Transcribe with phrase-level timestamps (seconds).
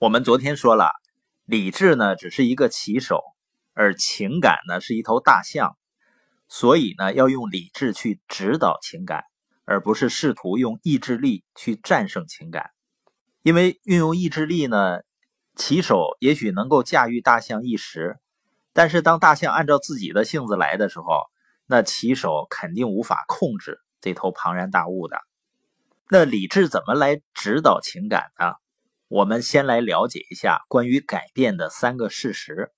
[0.00, 0.92] 我们昨天说了，
[1.44, 3.20] 理智呢只是一个骑手，
[3.74, 5.76] 而情感呢是一头大象，
[6.48, 9.24] 所以呢要用理智去指导情感，
[9.66, 12.70] 而不是试图用意志力去战胜情感。
[13.42, 15.00] 因为运用意志力呢，
[15.54, 18.18] 骑手也许能够驾驭大象一时，
[18.72, 21.24] 但是当大象按照自己的性子来的时候，
[21.66, 25.20] 那骑手肯定无法控制这头庞然大物的。
[26.08, 28.54] 那理智怎么来指导情感呢？
[29.10, 32.70] 我们先来了解一下关于改变的三个事实。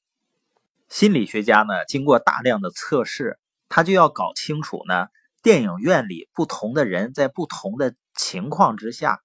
[0.89, 5.09] 心理学家呢，经过大量的测试，他就要搞清楚呢，
[5.43, 9.21] 电影院里不同的人在不同的情况之下，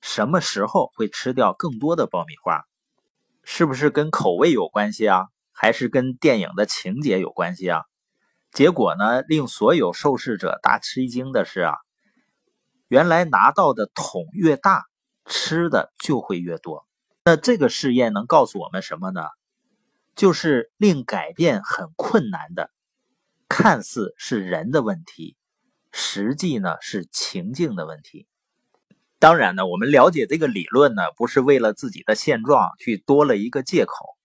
[0.00, 2.62] 什么时候会吃掉更多的爆米花？
[3.42, 5.26] 是不是跟口味有关系啊？
[5.50, 7.82] 还是跟电影的情节有关系啊？
[8.52, 11.74] 结果呢，令所有受试者大吃一惊的是啊，
[12.86, 14.84] 原来拿到的桶越大。
[15.24, 16.86] 吃的就会越多，
[17.24, 19.22] 那这个试验能告诉我们什么呢？
[20.14, 22.70] 就是令改变很困难的，
[23.48, 25.36] 看似是人的问题，
[25.90, 28.26] 实际呢是情境的问题。
[29.18, 34.16] 当然呢，我们了解这个理论呢，不是为了自己的现状去多了一个借口。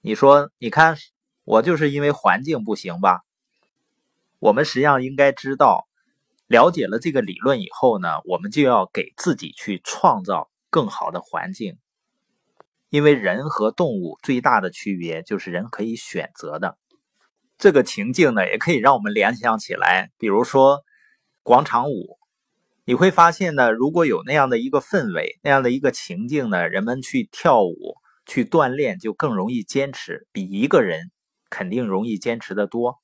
[0.00, 0.96] 你说，你看
[1.44, 3.20] 我就是因为环境不行吧？
[4.38, 5.86] 我们实际上应该知道。
[6.50, 11.78] 了解了这个理论以后呢，我们就要给自己去创造更好的环境，
[12.88, 16.76] 因为人和动物最大的区别就是人可以选择的。
[17.56, 20.80] 这个情境呢，也可以让我们联想起来，比如说
[21.44, 22.18] 广场舞，
[22.84, 27.94] 你会发现呢，如果有那样的一个氛围，那样的一个情境呢，人们去跳舞、
[28.26, 31.12] 去锻炼就更容易坚持，比一个人
[31.48, 32.98] 肯定容易坚持的多。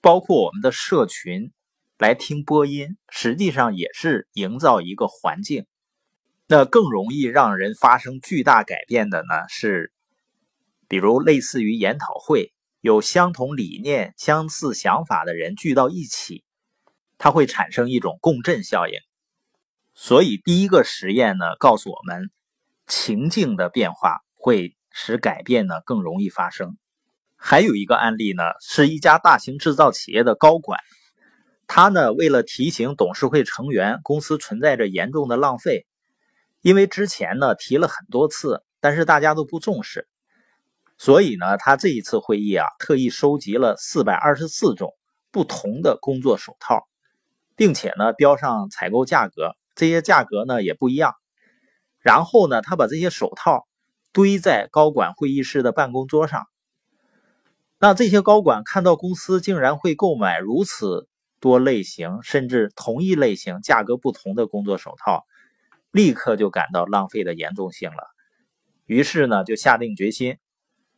[0.00, 1.50] 包括我们的社群。
[2.02, 5.66] 来听播音，实际上也是营造一个环境。
[6.48, 9.46] 那更容易让人发生巨大改变的呢？
[9.48, 9.92] 是，
[10.88, 16.42] 比如类似于研讨会，有相同理念、相似想法的人聚到一起，
[17.18, 18.94] 它会产生一种共振效应。
[19.94, 22.32] 所以第一个实验呢，告诉我们，
[22.88, 26.76] 情境的变化会使改变呢更容易发生。
[27.36, 30.80] 还有一个案例呢，是一家大型制造企业的高管。
[31.74, 35.86] 他呢，为了提醒董事会成员，公司存在着严重的浪费，
[36.60, 40.06] 因为之前呢提了很多次，但是大家都不重视，
[40.98, 44.92] 所以呢，他这一次会议啊，特意收集了四百二十四种
[45.30, 46.86] 不同的工作手套，
[47.56, 51.14] 并且呢标上采购价格，这些价格呢也不一样。
[52.00, 53.66] 然后呢，他把这些手套
[54.12, 56.44] 堆在高管会议室的办公桌上。
[57.78, 61.08] 那这些高管看到公司竟然会购买如此。
[61.42, 65.26] 多类型甚至同一类型价格不同的工作手套，
[65.90, 68.08] 立刻就感到浪费的严重性了。
[68.86, 70.38] 于是呢，就下定决心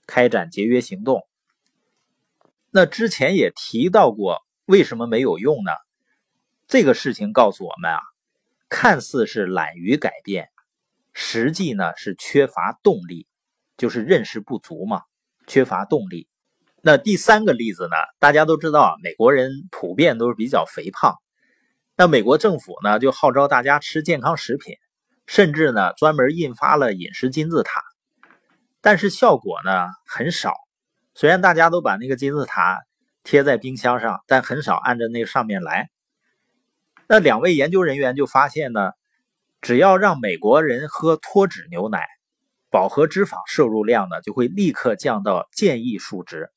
[0.07, 1.27] 开展节约行动。
[2.71, 5.73] 那之前也提到过，为什么没有用呢？
[6.69, 8.01] 这个事情告诉我们啊，
[8.69, 10.51] 看似是懒于改变，
[11.15, 13.27] 实际呢是缺乏动力，
[13.79, 15.05] 就是认识不足嘛，
[15.47, 16.29] 缺乏动力。
[16.87, 17.97] 那第三个例子呢？
[18.19, 21.15] 大家都知道，美国人普遍都是比较肥胖。
[21.97, 24.77] 那美国政府呢，就号召大家吃健康食品，
[25.27, 27.81] 甚至呢，专门印发了饮食金字塔。
[28.83, 30.53] 但是效果呢很少。
[31.15, 32.83] 虽然大家都把那个金字塔
[33.23, 35.89] 贴在冰箱上，但很少按着那上面来。
[37.09, 38.91] 那两位研究人员就发现呢，
[39.63, 42.05] 只要让美国人喝脱脂牛奶，
[42.71, 46.51] 饱和脂肪摄入量呢就会立刻降到建议数值。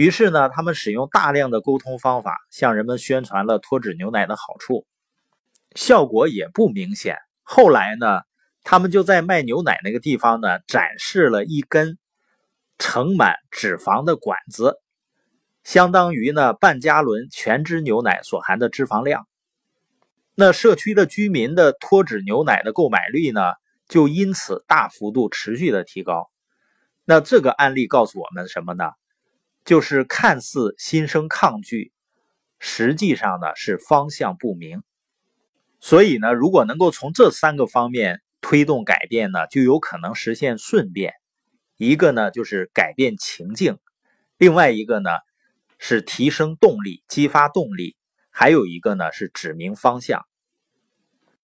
[0.00, 4.86] 于是呢，他们使用大量的沟通方法，向人们宣传了脱脂牛奶的好处，
[5.76, 7.18] 效果也不明显。
[7.42, 8.22] 后来呢，
[8.62, 11.98] 他们就在卖牛奶那个地方呢，展示了一根
[12.78, 14.78] 盛满脂肪的管子，
[15.64, 19.28] 相当于呢半加仑全脂牛奶所含的脂肪量。
[20.34, 23.42] 那社区的居民的脱脂牛奶的购买率呢，
[23.86, 26.30] 就因此大幅度持续的提高。
[27.04, 28.92] 那这个案例告诉我们什么呢？
[29.64, 31.92] 就是看似心生抗拒，
[32.58, 34.82] 实际上呢是方向不明。
[35.80, 41.14] 所以呢，如果能够从这三个方面推动改变呢，就有可能实现顺变。
[41.76, 43.78] 一个呢就是改变情境，
[44.36, 45.10] 另外一个呢
[45.78, 47.96] 是提升动力、激发动力，
[48.30, 50.26] 还有一个呢是指明方向。